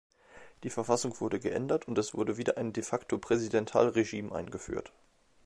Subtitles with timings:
[0.63, 4.91] Die Verfassung wurde geändert und es wurde wieder ein De-facto-Präsidialregime eingeführt.